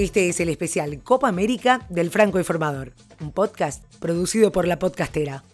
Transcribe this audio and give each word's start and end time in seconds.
Este 0.00 0.30
es 0.30 0.40
el 0.40 0.48
especial 0.48 1.02
Copa 1.02 1.28
América 1.28 1.84
del 1.90 2.08
Franco 2.08 2.38
Informador, 2.38 2.94
un 3.20 3.32
podcast 3.32 3.84
producido 3.98 4.50
por 4.50 4.66
la 4.66 4.78
podcastera. 4.78 5.44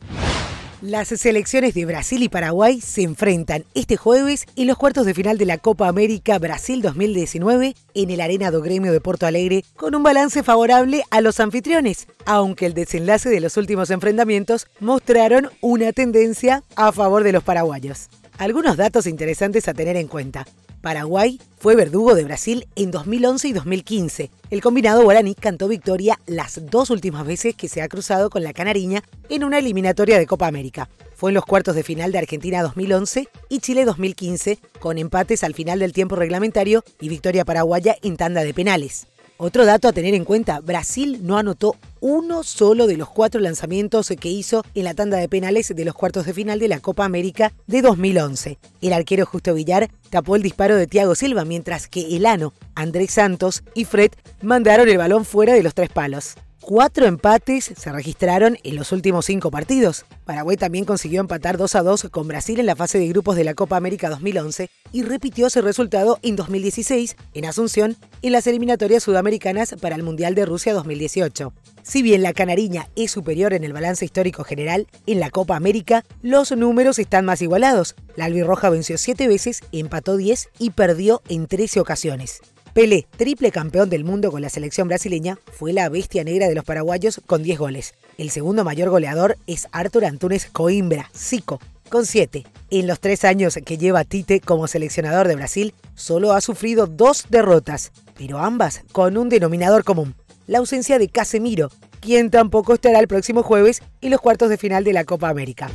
Las 0.81 1.09
selecciones 1.09 1.75
de 1.75 1.85
Brasil 1.85 2.23
y 2.23 2.29
Paraguay 2.29 2.81
se 2.81 3.03
enfrentan 3.03 3.65
este 3.75 3.97
jueves 3.97 4.47
en 4.55 4.69
los 4.69 4.77
cuartos 4.77 5.05
de 5.05 5.15
final 5.15 5.37
de 5.37 5.47
la 5.47 5.59
Copa 5.59 5.89
América 5.89 6.39
Brasil 6.39 6.81
2019 6.81 7.75
en 7.95 8.11
el 8.11 8.21
Arena 8.21 8.53
do 8.53 8.63
Gremio 8.63 8.93
de 8.93 9.01
Porto 9.01 9.27
Alegre 9.27 9.65
con 9.75 9.97
un 9.97 10.05
balance 10.05 10.45
favorable 10.45 11.03
a 11.11 11.21
los 11.21 11.41
anfitriones, 11.41 12.07
aunque 12.25 12.67
el 12.67 12.75
desenlace 12.75 13.29
de 13.29 13.41
los 13.41 13.57
últimos 13.57 13.91
enfrentamientos 13.91 14.69
mostraron 14.79 15.51
una 15.61 15.93
tendencia 15.93 16.63
a 16.77 16.93
favor 16.93 17.25
de 17.25 17.33
los 17.33 17.43
paraguayos. 17.43 18.11
Algunos 18.39 18.77
datos 18.77 19.09
interesantes 19.09 19.67
a 19.67 19.75
tener 19.75 19.97
en 19.97 20.07
cuenta. 20.07 20.47
Paraguay 20.81 21.41
fue 21.59 21.75
verdugo 21.75 22.15
de 22.15 22.25
Brasil 22.25 22.67
en 22.77 22.91
2011 22.91 23.49
y 23.49 23.53
2015. 23.53 24.31
El 24.51 24.61
combinado 24.61 25.03
guaraní 25.03 25.35
cantó 25.35 25.69
victoria 25.69 26.19
las 26.27 26.61
dos 26.71 26.91
últimas 26.91 27.27
veces 27.27 27.55
que 27.55 27.69
se 27.69 27.83
ha 27.83 27.89
cruzado 27.89 28.31
con 28.31 28.43
la 28.43 28.53
Canariña 28.53 29.03
en 29.29 29.45
una 29.45 29.59
eliminatoria 29.59 30.19
de 30.19 30.27
Copa 30.27 30.47
América. 30.47 30.89
Fue 31.15 31.31
en 31.31 31.35
los 31.35 31.47
cuartos 31.47 31.75
de 31.75 31.83
final 31.83 32.13
de 32.13 32.19
Argentina 32.19 32.63
2011 32.63 33.29
y 33.49 33.61
Chile 33.61 33.85
2015, 33.85 34.59
con 34.79 34.99
empates 34.99 35.43
al 35.45 35.55
final 35.55 35.79
del 35.79 35.93
tiempo 35.93 36.15
reglamentario 36.15 36.85
y 37.01 37.09
victoria 37.09 37.45
paraguaya 37.45 37.97
en 38.03 38.17
tanda 38.17 38.45
de 38.45 38.55
penales. 38.55 39.07
Otro 39.39 39.67
dato 39.67 39.87
a 39.87 39.93
tener 39.93 40.15
en 40.15 40.25
cuenta, 40.25 40.61
Brasil 40.61 41.19
no 41.23 41.37
anotó 41.37 41.77
uno 42.01 42.43
solo 42.43 42.87
de 42.87 42.97
los 42.97 43.11
cuatro 43.11 43.39
lanzamientos 43.39 44.09
que 44.19 44.31
hizo 44.31 44.65
en 44.75 44.85
la 44.85 44.95
tanda 44.95 45.19
de 45.19 45.29
penales 45.29 45.75
de 45.77 45.85
los 45.85 45.95
cuartos 45.95 46.25
de 46.25 46.33
final 46.33 46.59
de 46.59 46.69
la 46.69 46.81
Copa 46.81 47.05
América 47.05 47.53
de 47.67 47.83
2011. 47.83 48.59
El 48.81 48.93
arquero 48.95 49.27
Justo 49.27 49.53
Villar 49.53 49.91
tapó 50.09 50.37
el 50.37 50.43
disparo 50.43 50.77
de 50.77 50.87
Thiago 50.87 51.15
Silva, 51.15 51.45
mientras 51.45 51.87
que 51.87 52.17
Elano, 52.17 52.55
Andrés 52.75 53.11
Santos 53.11 53.63
y 53.75 53.85
Fred 53.85 54.13
mandaron 54.41 54.89
el 54.89 54.97
balón 54.97 55.27
fuera 55.27 55.53
de 55.53 55.63
los 55.63 55.75
tres 55.75 55.91
palos. 55.91 56.37
Cuatro 56.69 57.07
empates 57.07 57.73
se 57.77 57.93
registraron 57.93 58.59
en 58.65 58.75
los 58.75 58.91
últimos 58.91 59.27
cinco 59.27 59.53
partidos. 59.53 60.05
Paraguay 60.25 60.57
también 60.57 60.85
consiguió 60.85 61.21
empatar 61.21 61.59
2 61.59 61.77
a 61.77 61.83
2 61.85 62.09
con 62.11 62.27
Brasil 62.27 62.59
en 62.59 62.67
la 62.67 62.75
fase 62.75 62.99
de 62.99 63.07
grupos 63.07 63.37
de 63.37 63.45
la 63.45 63.55
Copa 63.55 63.77
América 63.77 64.11
2011 64.11 64.69
y 64.91 65.03
repitió 65.05 65.47
ese 65.47 65.61
resultado 65.61 66.19
en 66.23 66.35
2016 66.35 67.15
en 67.35 67.45
Asunción 67.45 67.97
en 68.21 68.33
las 68.33 68.49
eliminatorias 68.49 69.05
sudamericanas 69.05 69.77
para 69.81 69.95
el 69.95 70.03
Mundial 70.03 70.35
de 70.35 70.45
Rusia 70.45 70.75
2018. 70.75 71.53
Si 71.85 72.03
bien 72.03 72.25
la 72.25 72.33
canariña 72.33 72.89
es 72.97 73.13
superior 73.13 73.53
en 73.53 73.63
el 73.63 73.73
balance 73.73 74.05
histórico 74.05 74.43
general, 74.43 74.89
en 75.07 75.21
la 75.21 75.31
Copa 75.31 75.55
América 75.55 76.05
los 76.21 76.51
números 76.51 76.99
están 76.99 77.25
más 77.25 77.43
igualados. 77.43 77.95
La 78.17 78.25
albirroja 78.25 78.71
venció 78.71 78.99
7 78.99 79.29
veces, 79.29 79.63
empató 79.71 80.17
10 80.17 80.49
y 80.59 80.71
perdió 80.71 81.23
en 81.29 81.47
13 81.47 81.79
ocasiones. 81.79 82.41
Pelé, 82.77 83.07
triple 83.17 83.53
campeón 83.53 83.89
del 83.89 84.05
mundo 84.05 84.31
con 84.31 84.43
la 84.43 84.51
selección 84.51 84.87
brasileña, 84.87 85.39
fue 85.51 85.73
la 85.73 85.89
bestia 85.89 86.25
negra 86.25 86.47
de 86.47 86.55
los 86.55 86.67
paraguayos 86.67 87.23
con 87.25 87.43
10 87.43 87.59
goles. 87.59 87.95
El 88.19 88.29
segundo 88.29 88.65
mayor 88.65 88.91
goleador 88.91 89.39
es 89.47 89.67
Arthur 89.73 90.05
Antunes 90.05 90.45
Coimbra, 90.53 91.11
Zico, 91.17 91.59
con 91.89 92.05
7. 92.05 92.45
En 92.69 92.87
los 92.87 93.01
tres 93.01 93.25
años 93.25 93.59
que 93.65 93.79
lleva 93.79 94.05
Tite 94.05 94.41
como 94.41 94.67
seleccionador 94.67 95.27
de 95.27 95.37
Brasil, 95.37 95.73
solo 95.95 96.35
ha 96.35 96.43
sufrido 96.43 96.87
dos 96.87 97.25
derrotas, 97.31 97.93
pero 98.19 98.41
ambas 98.41 98.83
con 98.93 99.17
un 99.17 99.31
denominador 99.31 99.83
común, 99.83 100.15
la 100.47 100.59
ausencia 100.59 100.99
de 100.99 101.09
Casemiro, 101.09 101.71
quien 102.01 102.29
tampoco 102.29 102.75
estará 102.75 103.01
el 103.01 103.09
próximo 103.09 103.43
jueves 103.43 103.81
en 104.03 104.11
los 104.11 104.21
cuartos 104.21 104.51
de 104.51 104.59
final 104.59 104.85
de 104.85 104.93
la 104.93 105.05
Copa 105.05 105.31
América. 105.31 105.71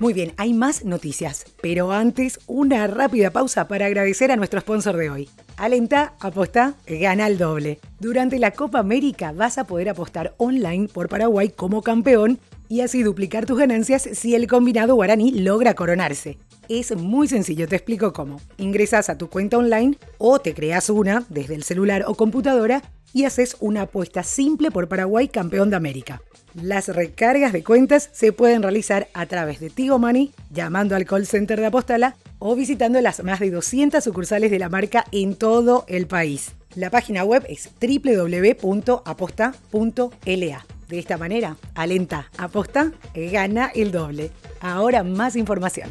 Muy 0.00 0.12
bien, 0.12 0.32
hay 0.36 0.54
más 0.54 0.84
noticias, 0.84 1.44
pero 1.60 1.90
antes 1.90 2.38
una 2.46 2.86
rápida 2.86 3.30
pausa 3.30 3.66
para 3.66 3.86
agradecer 3.86 4.30
a 4.30 4.36
nuestro 4.36 4.60
sponsor 4.60 4.96
de 4.96 5.10
hoy. 5.10 5.28
Alenta, 5.56 6.14
aposta, 6.20 6.74
gana 6.86 7.26
el 7.26 7.36
doble. 7.36 7.80
Durante 7.98 8.38
la 8.38 8.52
Copa 8.52 8.78
América 8.78 9.32
vas 9.32 9.58
a 9.58 9.64
poder 9.64 9.88
apostar 9.88 10.34
online 10.36 10.86
por 10.86 11.08
Paraguay 11.08 11.48
como 11.48 11.82
campeón 11.82 12.38
y 12.68 12.82
así 12.82 13.02
duplicar 13.02 13.44
tus 13.44 13.58
ganancias 13.58 14.08
si 14.12 14.36
el 14.36 14.46
combinado 14.46 14.94
guaraní 14.94 15.32
logra 15.32 15.74
coronarse. 15.74 16.38
Es 16.68 16.94
muy 16.94 17.28
sencillo, 17.28 17.66
te 17.66 17.76
explico 17.76 18.12
cómo. 18.12 18.42
Ingresas 18.58 19.08
a 19.08 19.16
tu 19.16 19.30
cuenta 19.30 19.56
online 19.56 19.96
o 20.18 20.38
te 20.38 20.52
creas 20.52 20.90
una 20.90 21.24
desde 21.30 21.54
el 21.54 21.62
celular 21.62 22.04
o 22.06 22.14
computadora 22.14 22.82
y 23.14 23.24
haces 23.24 23.56
una 23.60 23.82
apuesta 23.82 24.22
simple 24.22 24.70
por 24.70 24.86
Paraguay 24.86 25.28
campeón 25.28 25.70
de 25.70 25.76
América. 25.76 26.20
Las 26.54 26.88
recargas 26.88 27.54
de 27.54 27.64
cuentas 27.64 28.10
se 28.12 28.32
pueden 28.32 28.62
realizar 28.62 29.08
a 29.14 29.24
través 29.24 29.60
de 29.60 29.70
Tigo 29.70 29.98
Money, 29.98 30.32
llamando 30.50 30.94
al 30.94 31.06
call 31.06 31.26
center 31.26 31.58
de 31.58 31.66
Apostala 31.66 32.16
o 32.38 32.54
visitando 32.54 33.00
las 33.00 33.24
más 33.24 33.40
de 33.40 33.50
200 33.50 34.04
sucursales 34.04 34.50
de 34.50 34.58
la 34.58 34.68
marca 34.68 35.06
en 35.10 35.36
todo 35.36 35.86
el 35.88 36.06
país. 36.06 36.52
La 36.74 36.90
página 36.90 37.24
web 37.24 37.46
es 37.48 37.70
www.aposta.la. 37.80 40.66
De 40.88 40.98
esta 40.98 41.16
manera, 41.16 41.56
alenta, 41.74 42.30
aposta, 42.36 42.92
gana 43.14 43.70
el 43.74 43.90
doble. 43.90 44.32
Ahora 44.60 45.02
más 45.02 45.34
información. 45.36 45.88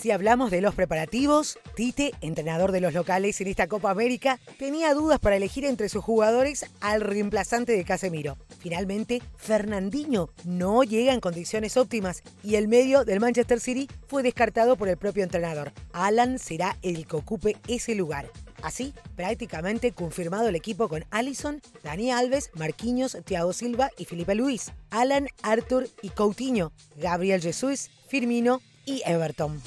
Si 0.00 0.10
hablamos 0.10 0.50
de 0.50 0.62
los 0.62 0.74
preparativos, 0.74 1.58
Tite, 1.76 2.12
entrenador 2.22 2.72
de 2.72 2.80
los 2.80 2.94
locales 2.94 3.38
en 3.42 3.48
esta 3.48 3.66
Copa 3.66 3.90
América, 3.90 4.40
tenía 4.58 4.94
dudas 4.94 5.18
para 5.18 5.36
elegir 5.36 5.66
entre 5.66 5.90
sus 5.90 6.02
jugadores 6.02 6.64
al 6.80 7.02
reemplazante 7.02 7.72
de 7.72 7.84
Casemiro. 7.84 8.38
Finalmente, 8.60 9.20
Fernandinho 9.36 10.30
no 10.44 10.84
llega 10.84 11.12
en 11.12 11.20
condiciones 11.20 11.76
óptimas 11.76 12.22
y 12.42 12.54
el 12.54 12.66
medio 12.66 13.04
del 13.04 13.20
Manchester 13.20 13.60
City 13.60 13.88
fue 14.06 14.22
descartado 14.22 14.76
por 14.76 14.88
el 14.88 14.96
propio 14.96 15.22
entrenador. 15.22 15.70
Alan 15.92 16.38
será 16.38 16.78
el 16.80 17.06
que 17.06 17.16
ocupe 17.16 17.58
ese 17.68 17.94
lugar. 17.94 18.30
Así, 18.62 18.94
prácticamente 19.16 19.92
confirmado 19.92 20.48
el 20.48 20.56
equipo 20.56 20.88
con 20.88 21.04
Allison, 21.10 21.60
Dani 21.82 22.10
Alves, 22.10 22.50
Marquinhos, 22.54 23.18
Thiago 23.26 23.52
Silva 23.52 23.90
y 23.98 24.06
Felipe 24.06 24.34
Luis, 24.34 24.72
Alan, 24.88 25.28
Arthur 25.42 25.90
y 26.00 26.08
Coutinho, 26.08 26.72
Gabriel 26.96 27.42
Jesús, 27.42 27.90
Firmino 28.08 28.62
y 28.84 29.02
Everton. 29.04 29.60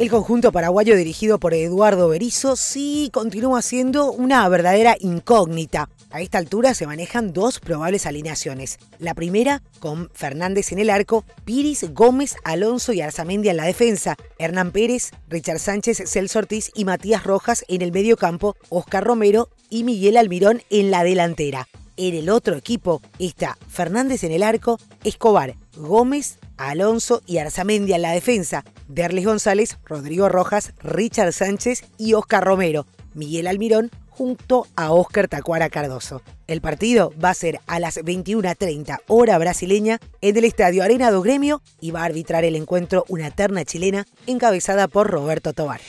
El 0.00 0.08
conjunto 0.08 0.50
paraguayo 0.50 0.96
dirigido 0.96 1.38
por 1.38 1.52
Eduardo 1.52 2.08
Berizzo 2.08 2.56
sí 2.56 3.10
continúa 3.12 3.60
siendo 3.60 4.10
una 4.10 4.48
verdadera 4.48 4.96
incógnita. 4.98 5.90
A 6.10 6.22
esta 6.22 6.38
altura 6.38 6.72
se 6.72 6.86
manejan 6.86 7.34
dos 7.34 7.60
probables 7.60 8.06
alineaciones. 8.06 8.78
La 8.98 9.12
primera, 9.12 9.62
con 9.78 10.08
Fernández 10.14 10.72
en 10.72 10.78
el 10.78 10.88
arco, 10.88 11.26
Piris, 11.44 11.92
Gómez, 11.92 12.36
Alonso 12.44 12.94
y 12.94 13.02
Arzamendia 13.02 13.50
en 13.50 13.58
la 13.58 13.66
defensa, 13.66 14.16
Hernán 14.38 14.72
Pérez, 14.72 15.10
Richard 15.28 15.58
Sánchez, 15.58 16.04
Celso 16.06 16.38
Ortiz 16.38 16.70
y 16.74 16.86
Matías 16.86 17.24
Rojas 17.24 17.66
en 17.68 17.82
el 17.82 17.92
medio 17.92 18.16
campo, 18.16 18.56
Oscar 18.70 19.04
Romero 19.04 19.50
y 19.68 19.84
Miguel 19.84 20.16
Almirón 20.16 20.62
en 20.70 20.90
la 20.90 21.04
delantera. 21.04 21.68
En 22.02 22.14
el 22.14 22.30
otro 22.30 22.56
equipo 22.56 23.02
está 23.18 23.58
Fernández 23.68 24.24
en 24.24 24.32
el 24.32 24.42
arco, 24.42 24.78
Escobar, 25.04 25.56
Gómez, 25.76 26.38
Alonso 26.56 27.20
y 27.26 27.36
Arzamendia 27.36 27.96
en 27.96 28.02
la 28.02 28.12
defensa, 28.12 28.64
Derlis 28.88 29.26
González, 29.26 29.76
Rodrigo 29.84 30.30
Rojas, 30.30 30.72
Richard 30.82 31.34
Sánchez 31.34 31.84
y 31.98 32.14
Oscar 32.14 32.42
Romero, 32.42 32.86
Miguel 33.12 33.46
Almirón 33.46 33.90
junto 34.08 34.66
a 34.76 34.92
Oscar 34.92 35.28
Tacuara 35.28 35.68
Cardoso. 35.68 36.22
El 36.46 36.62
partido 36.62 37.12
va 37.22 37.28
a 37.28 37.34
ser 37.34 37.60
a 37.66 37.78
las 37.78 37.98
21.30 37.98 39.00
hora 39.06 39.36
brasileña 39.36 39.98
en 40.22 40.38
el 40.38 40.46
Estadio 40.46 40.82
Arena 40.82 41.10
do 41.10 41.20
Gremio 41.20 41.60
y 41.82 41.90
va 41.90 42.00
a 42.00 42.06
arbitrar 42.06 42.46
el 42.46 42.56
encuentro 42.56 43.04
una 43.08 43.30
terna 43.30 43.66
chilena 43.66 44.06
encabezada 44.26 44.88
por 44.88 45.10
Roberto 45.10 45.52
Tobar. 45.52 45.82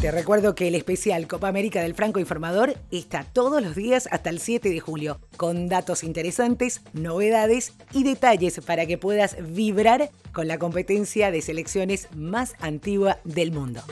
Te 0.00 0.10
recuerdo 0.10 0.54
que 0.54 0.66
el 0.66 0.74
especial 0.76 1.26
Copa 1.26 1.48
América 1.48 1.82
del 1.82 1.94
Franco 1.94 2.20
Informador 2.20 2.74
está 2.90 3.22
todos 3.22 3.60
los 3.60 3.76
días 3.76 4.08
hasta 4.10 4.30
el 4.30 4.40
7 4.40 4.70
de 4.70 4.80
julio, 4.80 5.20
con 5.36 5.68
datos 5.68 6.04
interesantes, 6.04 6.80
novedades 6.94 7.74
y 7.92 8.02
detalles 8.02 8.60
para 8.60 8.86
que 8.86 8.96
puedas 8.96 9.36
vibrar 9.54 10.10
con 10.32 10.48
la 10.48 10.58
competencia 10.58 11.30
de 11.30 11.42
selecciones 11.42 12.08
más 12.16 12.54
antigua 12.60 13.18
del 13.24 13.52
mundo. 13.52 13.82